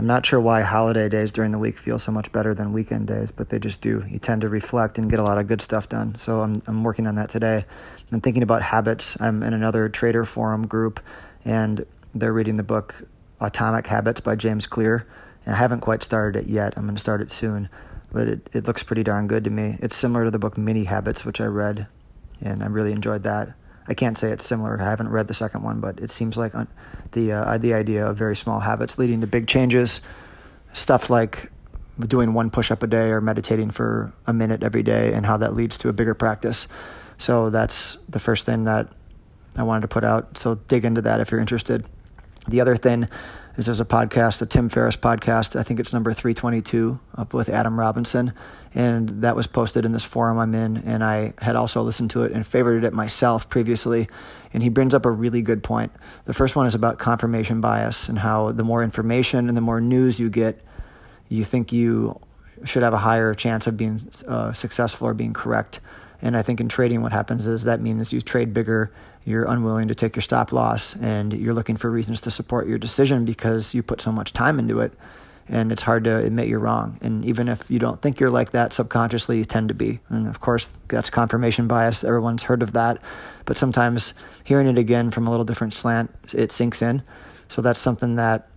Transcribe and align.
I'm 0.00 0.06
not 0.06 0.24
sure 0.24 0.40
why 0.40 0.62
holiday 0.62 1.10
days 1.10 1.30
during 1.30 1.52
the 1.52 1.58
week 1.58 1.76
feel 1.76 1.98
so 1.98 2.10
much 2.10 2.32
better 2.32 2.54
than 2.54 2.72
weekend 2.72 3.06
days, 3.06 3.28
but 3.36 3.50
they 3.50 3.58
just 3.58 3.82
do. 3.82 4.02
You 4.08 4.18
tend 4.18 4.40
to 4.40 4.48
reflect 4.48 4.96
and 4.96 5.10
get 5.10 5.20
a 5.20 5.22
lot 5.22 5.36
of 5.36 5.46
good 5.46 5.60
stuff 5.60 5.90
done. 5.90 6.14
So 6.14 6.40
I'm, 6.40 6.62
I'm 6.66 6.82
working 6.82 7.06
on 7.06 7.16
that 7.16 7.28
today. 7.28 7.66
I'm 8.10 8.22
thinking 8.22 8.42
about 8.42 8.62
habits. 8.62 9.20
I'm 9.20 9.42
in 9.42 9.52
another 9.52 9.90
trader 9.90 10.24
forum 10.24 10.66
group, 10.66 11.00
and 11.44 11.84
they're 12.14 12.32
reading 12.32 12.56
the 12.56 12.62
book 12.62 12.94
Atomic 13.42 13.86
Habits 13.86 14.22
by 14.22 14.36
James 14.36 14.66
Clear. 14.66 15.06
And 15.44 15.54
I 15.54 15.58
haven't 15.58 15.80
quite 15.80 16.02
started 16.02 16.44
it 16.44 16.48
yet. 16.48 16.72
I'm 16.78 16.84
going 16.84 16.94
to 16.94 16.98
start 16.98 17.20
it 17.20 17.30
soon, 17.30 17.68
but 18.10 18.26
it, 18.26 18.48
it 18.54 18.66
looks 18.66 18.82
pretty 18.82 19.02
darn 19.02 19.26
good 19.26 19.44
to 19.44 19.50
me. 19.50 19.76
It's 19.80 19.96
similar 19.96 20.24
to 20.24 20.30
the 20.30 20.38
book 20.38 20.56
Mini 20.56 20.84
Habits, 20.84 21.26
which 21.26 21.42
I 21.42 21.46
read, 21.46 21.86
and 22.40 22.62
I 22.62 22.68
really 22.68 22.92
enjoyed 22.92 23.24
that. 23.24 23.52
I 23.90 23.94
can't 23.94 24.16
say 24.16 24.30
it's 24.30 24.46
similar. 24.46 24.80
I 24.80 24.84
haven't 24.84 25.08
read 25.08 25.26
the 25.26 25.34
second 25.34 25.64
one, 25.64 25.80
but 25.80 25.98
it 25.98 26.12
seems 26.12 26.36
like 26.36 26.52
the 27.10 27.32
uh, 27.32 27.58
the 27.58 27.74
idea 27.74 28.06
of 28.06 28.16
very 28.16 28.36
small 28.36 28.60
habits 28.60 28.98
leading 28.98 29.20
to 29.20 29.26
big 29.26 29.48
changes, 29.48 30.00
stuff 30.72 31.10
like 31.10 31.50
doing 31.98 32.32
one 32.32 32.50
push 32.50 32.70
up 32.70 32.84
a 32.84 32.86
day 32.86 33.10
or 33.10 33.20
meditating 33.20 33.70
for 33.70 34.12
a 34.28 34.32
minute 34.32 34.62
every 34.62 34.84
day, 34.84 35.12
and 35.12 35.26
how 35.26 35.36
that 35.38 35.54
leads 35.56 35.76
to 35.78 35.88
a 35.88 35.92
bigger 35.92 36.14
practice. 36.14 36.68
So 37.18 37.50
that's 37.50 37.98
the 38.08 38.20
first 38.20 38.46
thing 38.46 38.64
that 38.64 38.88
I 39.56 39.64
wanted 39.64 39.82
to 39.82 39.88
put 39.88 40.04
out. 40.04 40.38
So 40.38 40.54
dig 40.54 40.84
into 40.84 41.02
that 41.02 41.18
if 41.18 41.32
you're 41.32 41.40
interested. 41.40 41.84
The 42.46 42.60
other 42.60 42.76
thing 42.76 43.08
is 43.56 43.66
there's 43.66 43.80
a 43.80 43.84
podcast, 43.84 44.38
the 44.38 44.46
Tim 44.46 44.68
Ferriss 44.68 44.96
podcast. 44.96 45.58
I 45.58 45.62
think 45.62 45.80
it's 45.80 45.92
number 45.92 46.12
322 46.12 46.98
up 47.16 47.34
with 47.34 47.48
Adam 47.48 47.78
Robinson. 47.78 48.32
And 48.74 49.22
that 49.22 49.34
was 49.34 49.46
posted 49.46 49.84
in 49.84 49.92
this 49.92 50.04
forum 50.04 50.38
I'm 50.38 50.54
in. 50.54 50.76
And 50.78 51.02
I 51.02 51.34
had 51.38 51.56
also 51.56 51.82
listened 51.82 52.10
to 52.10 52.22
it 52.22 52.32
and 52.32 52.44
favorited 52.44 52.84
it 52.84 52.92
myself 52.92 53.48
previously. 53.48 54.08
And 54.52 54.62
he 54.62 54.68
brings 54.68 54.94
up 54.94 55.04
a 55.04 55.10
really 55.10 55.42
good 55.42 55.62
point. 55.62 55.92
The 56.24 56.34
first 56.34 56.56
one 56.56 56.66
is 56.66 56.74
about 56.74 56.98
confirmation 56.98 57.60
bias 57.60 58.08
and 58.08 58.18
how 58.18 58.52
the 58.52 58.64
more 58.64 58.82
information 58.82 59.48
and 59.48 59.56
the 59.56 59.62
more 59.62 59.80
news 59.80 60.20
you 60.20 60.30
get, 60.30 60.60
you 61.28 61.44
think 61.44 61.72
you 61.72 62.18
should 62.64 62.82
have 62.82 62.92
a 62.92 62.98
higher 62.98 63.34
chance 63.34 63.66
of 63.66 63.76
being 63.76 64.00
uh, 64.28 64.52
successful 64.52 65.08
or 65.08 65.14
being 65.14 65.32
correct. 65.32 65.80
And 66.22 66.36
I 66.36 66.42
think 66.42 66.60
in 66.60 66.68
trading, 66.68 67.02
what 67.02 67.12
happens 67.12 67.46
is 67.46 67.64
that 67.64 67.80
means 67.80 68.12
you 68.12 68.20
trade 68.20 68.52
bigger 68.52 68.92
you're 69.24 69.44
unwilling 69.44 69.88
to 69.88 69.94
take 69.94 70.16
your 70.16 70.22
stop 70.22 70.52
loss 70.52 70.96
and 70.96 71.32
you're 71.32 71.54
looking 71.54 71.76
for 71.76 71.90
reasons 71.90 72.20
to 72.22 72.30
support 72.30 72.66
your 72.66 72.78
decision 72.78 73.24
because 73.24 73.74
you 73.74 73.82
put 73.82 74.00
so 74.00 74.10
much 74.10 74.32
time 74.32 74.58
into 74.58 74.80
it 74.80 74.92
and 75.48 75.72
it's 75.72 75.82
hard 75.82 76.04
to 76.04 76.16
admit 76.16 76.48
you're 76.48 76.60
wrong. 76.60 76.98
And 77.02 77.24
even 77.24 77.48
if 77.48 77.70
you 77.70 77.78
don't 77.78 78.00
think 78.00 78.20
you're 78.20 78.30
like 78.30 78.50
that 78.50 78.72
subconsciously 78.72 79.38
you 79.38 79.44
tend 79.44 79.68
to 79.68 79.74
be. 79.74 79.98
And 80.08 80.26
of 80.26 80.40
course 80.40 80.72
that's 80.88 81.10
confirmation 81.10 81.66
bias. 81.66 82.04
Everyone's 82.04 82.44
heard 82.44 82.62
of 82.62 82.72
that. 82.72 82.98
But 83.44 83.58
sometimes 83.58 84.14
hearing 84.44 84.68
it 84.68 84.78
again 84.78 85.10
from 85.10 85.26
a 85.26 85.30
little 85.30 85.44
different 85.44 85.74
slant 85.74 86.10
it 86.32 86.52
sinks 86.52 86.82
in. 86.82 87.02
So 87.48 87.62
that's 87.62 87.80
something 87.80 88.16
that 88.16 88.48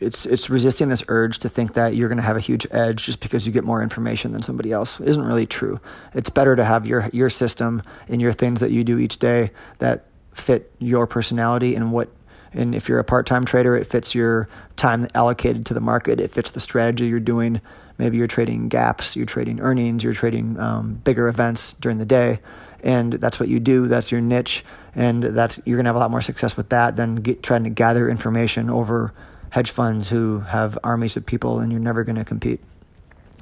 it's 0.00 0.26
it's 0.26 0.50
resisting 0.50 0.88
this 0.88 1.04
urge 1.08 1.38
to 1.40 1.48
think 1.48 1.74
that 1.74 1.94
you're 1.94 2.08
going 2.08 2.16
to 2.16 2.22
have 2.22 2.36
a 2.36 2.40
huge 2.40 2.66
edge 2.70 3.04
just 3.04 3.20
because 3.20 3.46
you 3.46 3.52
get 3.52 3.64
more 3.64 3.82
information 3.82 4.32
than 4.32 4.42
somebody 4.42 4.72
else 4.72 5.00
it 5.00 5.08
isn't 5.08 5.24
really 5.24 5.46
true. 5.46 5.80
It's 6.14 6.30
better 6.30 6.56
to 6.56 6.64
have 6.64 6.86
your 6.86 7.08
your 7.12 7.30
system 7.30 7.82
and 8.08 8.20
your 8.20 8.32
things 8.32 8.60
that 8.60 8.70
you 8.70 8.84
do 8.84 8.98
each 8.98 9.18
day 9.18 9.50
that 9.78 10.06
fit 10.32 10.72
your 10.78 11.06
personality 11.06 11.74
and 11.74 11.92
what 11.92 12.08
and 12.54 12.74
if 12.74 12.88
you're 12.88 12.98
a 12.98 13.04
part-time 13.04 13.44
trader 13.44 13.76
it 13.76 13.86
fits 13.86 14.14
your 14.14 14.48
time 14.76 15.06
allocated 15.14 15.66
to 15.66 15.74
the 15.74 15.80
market. 15.80 16.20
It 16.20 16.30
fits 16.30 16.50
the 16.50 16.60
strategy 16.60 17.06
you're 17.06 17.20
doing. 17.20 17.60
Maybe 17.98 18.16
you're 18.16 18.26
trading 18.26 18.68
gaps 18.68 19.14
you're 19.16 19.26
trading 19.26 19.60
earnings 19.60 20.02
you're 20.02 20.12
trading 20.12 20.58
um, 20.58 20.94
bigger 20.94 21.28
events 21.28 21.74
during 21.74 21.98
the 21.98 22.06
day 22.06 22.40
and 22.82 23.12
that's 23.12 23.38
what 23.38 23.48
you 23.48 23.60
do. 23.60 23.86
That's 23.86 24.10
your 24.10 24.20
niche 24.20 24.64
and 24.94 25.22
that's 25.22 25.60
you're 25.64 25.76
going 25.76 25.84
to 25.84 25.88
have 25.88 25.96
a 25.96 26.00
lot 26.00 26.10
more 26.10 26.20
success 26.20 26.56
with 26.56 26.70
that 26.70 26.96
than 26.96 27.16
get, 27.16 27.42
trying 27.42 27.64
to 27.64 27.70
gather 27.70 28.08
information 28.08 28.68
over 28.68 29.12
hedge 29.52 29.70
funds 29.70 30.08
who 30.08 30.40
have 30.40 30.78
armies 30.82 31.16
of 31.16 31.24
people 31.24 31.60
and 31.60 31.70
you're 31.70 31.80
never 31.80 32.04
going 32.04 32.16
to 32.16 32.24
compete 32.24 32.60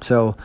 so 0.01 0.35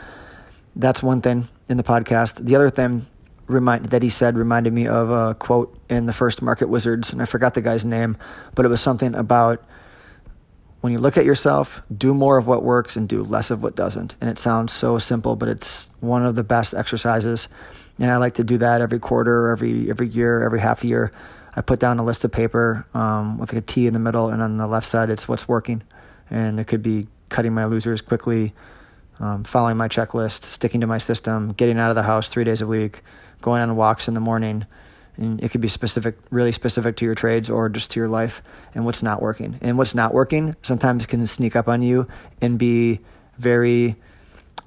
that's 0.77 1.03
one 1.03 1.21
thing 1.21 1.47
in 1.69 1.77
the 1.77 1.85
podcast 1.85 2.45
the 2.45 2.57
other 2.57 2.71
thing 2.71 3.05
remind 3.47 3.87
that 3.87 4.03
he 4.03 4.09
said 4.09 4.37
reminded 4.37 4.73
me 4.73 4.87
of 4.87 5.11
a 5.11 5.35
quote 5.35 5.77
in 5.89 6.07
the 6.07 6.13
first 6.13 6.43
Market 6.43 6.69
Wizards, 6.69 7.13
and 7.13 7.23
I 7.23 7.25
forgot 7.25 7.55
the 7.55 7.63
guy's 7.63 7.85
name, 7.85 8.17
but 8.55 8.65
it 8.65 8.69
was 8.69 8.81
something 8.81 9.15
about 9.15 9.65
when 10.81 10.93
you 10.93 10.99
look 10.99 11.17
at 11.17 11.25
yourself, 11.25 11.83
do 11.97 12.15
more 12.15 12.37
of 12.39 12.47
what 12.47 12.63
works 12.63 12.97
and 12.97 13.09
do 13.09 13.23
less 13.23 13.51
of 13.51 13.63
what 13.63 13.75
doesn't. 13.75 14.17
And 14.21 14.31
it 14.31 14.39
sounds 14.39 14.73
so 14.73 14.99
simple, 14.99 15.35
but 15.35 15.49
it's 15.49 15.93
one 16.01 16.25
of 16.25 16.37
the 16.37 16.45
best 16.45 16.75
exercises. 16.75 17.49
And 17.99 18.11
I 18.11 18.19
like 18.19 18.35
to 18.35 18.45
do 18.45 18.59
that 18.59 18.81
every 18.81 18.99
quarter, 18.99 19.49
every 19.49 19.89
every 19.91 20.09
year, 20.09 20.43
every 20.43 20.61
half 20.61 20.85
year. 20.85 21.13
I 21.57 21.63
put 21.63 21.81
down 21.81 21.99
a 21.99 22.05
list 22.05 22.25
of 22.25 22.33
paper 22.33 22.87
um, 22.93 23.39
with 23.39 23.53
like 23.53 23.63
a 23.63 23.67
T 23.67 23.87
in 23.87 23.95
the 23.95 23.99
middle, 23.99 24.29
and 24.29 24.43
on 24.43 24.59
the 24.59 24.67
left 24.67 24.87
side, 24.87 25.09
it's 25.09 25.27
what's 25.27 25.49
working. 25.49 25.83
And 26.31 26.61
it 26.61 26.67
could 26.67 26.83
be 26.83 27.09
cutting 27.31 27.55
my 27.55 27.65
losers 27.65 28.03
quickly, 28.03 28.53
um, 29.19 29.45
following 29.45 29.77
my 29.77 29.89
checklist, 29.89 30.45
sticking 30.45 30.83
to 30.83 30.87
my 30.87 30.99
system, 30.99 31.53
getting 31.53 31.79
out 31.79 31.89
of 31.89 31.95
the 31.95 32.03
house 32.03 32.29
three 32.29 32.45
days 32.45 32.61
a 32.61 32.67
week, 32.67 33.03
going 33.41 33.63
on 33.63 33.75
walks 33.75 34.07
in 34.07 34.15
the 34.15 34.21
morning. 34.21 34.67
And 35.17 35.43
it 35.43 35.51
could 35.51 35.63
be 35.63 35.69
specific, 35.69 36.17
really 36.31 36.53
specific 36.53 36.97
to 36.97 37.07
your 37.07 37.15
trades 37.15 37.49
or 37.49 37.71
just 37.71 37.93
to 37.93 38.01
your 38.01 38.09
life 38.09 38.43
and 38.75 38.85
what's 38.85 39.03
not 39.03 39.23
working. 39.23 39.59
And 39.63 39.79
what's 39.79 39.95
not 39.95 40.13
working 40.13 40.57
sometimes 40.61 41.07
can 41.07 41.27
sneak 41.27 41.57
up 41.57 41.69
on 41.69 41.81
you 41.81 42.07
and 42.43 42.59
be 42.59 43.01
very, 43.39 43.97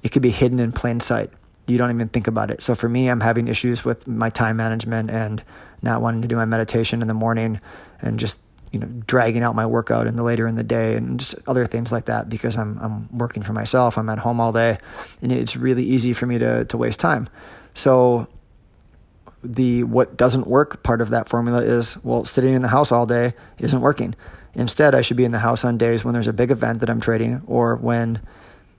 it 0.02 0.10
could 0.10 0.22
be 0.22 0.30
hidden 0.30 0.58
in 0.58 0.72
plain 0.72 0.98
sight. 0.98 1.30
You 1.70 1.78
don't 1.78 1.90
even 1.90 2.08
think 2.08 2.26
about 2.26 2.50
it. 2.50 2.62
So 2.62 2.74
for 2.74 2.88
me, 2.88 3.08
I'm 3.08 3.20
having 3.20 3.48
issues 3.48 3.84
with 3.84 4.06
my 4.08 4.30
time 4.30 4.56
management 4.56 5.10
and 5.10 5.42
not 5.82 6.02
wanting 6.02 6.22
to 6.22 6.28
do 6.28 6.36
my 6.36 6.44
meditation 6.44 7.00
in 7.00 7.08
the 7.08 7.14
morning 7.14 7.60
and 8.02 8.18
just 8.18 8.40
you 8.72 8.78
know 8.78 8.86
dragging 9.06 9.42
out 9.42 9.54
my 9.54 9.66
workout 9.66 10.06
in 10.06 10.16
the 10.16 10.22
later 10.22 10.46
in 10.46 10.54
the 10.54 10.62
day 10.62 10.96
and 10.96 11.18
just 11.18 11.34
other 11.46 11.66
things 11.66 11.90
like 11.90 12.06
that 12.06 12.28
because 12.28 12.56
I'm 12.56 12.78
I'm 12.78 13.16
working 13.16 13.42
for 13.42 13.52
myself. 13.52 13.96
I'm 13.98 14.08
at 14.08 14.18
home 14.18 14.40
all 14.40 14.52
day, 14.52 14.78
and 15.22 15.32
it's 15.32 15.56
really 15.56 15.84
easy 15.84 16.12
for 16.12 16.26
me 16.26 16.38
to 16.38 16.64
to 16.64 16.76
waste 16.76 17.00
time. 17.00 17.28
So 17.74 18.28
the 19.42 19.84
what 19.84 20.16
doesn't 20.16 20.46
work 20.46 20.82
part 20.82 21.00
of 21.00 21.10
that 21.10 21.28
formula 21.28 21.62
is 21.62 21.96
well 22.04 22.24
sitting 22.24 22.52
in 22.52 22.62
the 22.62 22.68
house 22.68 22.92
all 22.92 23.06
day 23.06 23.32
isn't 23.58 23.80
working. 23.80 24.14
Instead, 24.54 24.94
I 24.94 25.00
should 25.00 25.16
be 25.16 25.24
in 25.24 25.30
the 25.30 25.38
house 25.38 25.64
on 25.64 25.78
days 25.78 26.04
when 26.04 26.12
there's 26.12 26.26
a 26.26 26.32
big 26.32 26.50
event 26.50 26.80
that 26.80 26.90
I'm 26.90 27.00
trading 27.00 27.42
or 27.46 27.76
when 27.76 28.20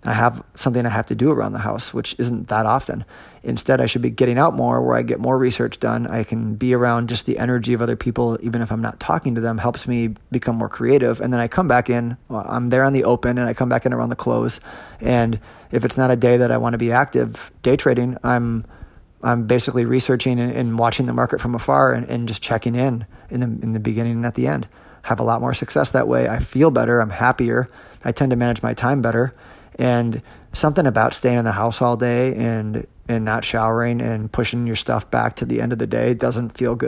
I 0.04 0.14
have 0.14 0.44
something 0.56 0.84
I 0.86 0.90
have 0.90 1.06
to 1.08 1.16
do 1.16 1.32
around 1.32 1.54
the 1.54 1.60
house, 1.60 1.94
which 1.94 2.16
isn't 2.18 2.48
that 2.48 2.66
often. 2.66 3.06
Instead, 3.44 3.80
I 3.80 3.86
should 3.86 4.02
be 4.02 4.10
getting 4.10 4.40
out 4.40 4.56
more 4.56 4.82
where 4.82 4.96
I 4.96 5.04
get 5.04 5.20
more 5.20 5.38
research 5.38 5.80
done. 5.80 6.08
I 6.08 6.24
can 6.24 6.56
be 6.56 6.74
around 6.74 7.10
just 7.10 7.28
the 7.28 7.38
energy 7.38 7.74
of 7.74 7.82
other 7.82 7.96
people, 7.96 8.38
even 8.42 8.62
if 8.62 8.72
I'm 8.72 8.82
not 8.82 9.00
talking 9.00 9.36
to 9.36 9.42
them, 9.42 9.60
helps 9.60 9.88
me 9.88 10.16
become 10.32 10.56
more 10.56 10.70
creative. 10.70 11.22
And 11.22 11.32
then 11.32 11.40
I 11.40 11.48
come 11.48 11.68
back 11.68 11.90
in, 11.90 12.18
well, 12.30 12.46
I'm 12.48 12.70
there 12.70 12.84
on 12.84 12.94
the 12.94 13.04
open, 13.04 13.38
and 13.38 13.48
I 13.48 13.54
come 13.54 13.70
back 13.70 13.86
in 13.86 13.94
around 13.94 14.10
the 14.10 14.16
close. 14.16 14.60
And 15.00 15.40
if 15.72 15.86
it's 15.86 15.98
not 15.98 16.10
a 16.10 16.16
day 16.16 16.38
that 16.38 16.52
I 16.52 16.58
want 16.58 16.74
to 16.74 16.80
be 16.80 16.92
active 16.92 17.52
day 17.62 17.76
trading, 17.76 18.18
I'm 18.24 18.66
I'm 19.24 19.46
basically 19.46 19.86
researching 19.86 20.40
and, 20.40 20.52
and 20.52 20.80
watching 20.80 21.06
the 21.06 21.14
market 21.14 21.40
from 21.40 21.54
afar 21.54 21.94
and, 21.94 22.10
and 22.10 22.28
just 22.28 22.42
checking 22.42 22.74
in 22.74 23.06
in 23.30 23.40
the 23.40 23.46
in 23.46 23.74
the 23.74 23.80
beginning 23.80 24.14
and 24.14 24.26
at 24.26 24.34
the 24.34 24.48
end. 24.48 24.68
Have 25.04 25.20
a 25.20 25.24
lot 25.24 25.42
more 25.42 25.54
success 25.54 25.92
that 25.92 26.08
way. 26.08 26.28
I 26.28 26.40
feel 26.40 26.72
better. 26.72 27.00
I'm 27.00 27.10
happier. 27.10 27.70
I 28.04 28.12
tend 28.12 28.32
to 28.32 28.36
manage 28.36 28.64
my 28.64 28.74
time 28.74 29.02
better 29.02 29.34
and 29.78 30.22
something 30.54 30.86
about 30.86 31.14
staying 31.14 31.38
in 31.38 31.46
the 31.46 31.52
house 31.52 31.82
all 31.82 31.98
day 31.98 32.34
and 32.36 32.86
and 33.08 33.26
not 33.26 33.44
showering 33.44 34.02
and 34.02 34.32
pushing 34.32 34.66
your 34.66 34.76
stuff 34.76 35.10
back 35.12 35.36
to 35.36 35.46
the 35.46 35.60
end 35.60 35.74
of 35.74 35.80
the 35.80 35.88
day 35.88 36.14
doesn't 36.14 36.52
feel 36.52 36.76
good. 36.76 36.80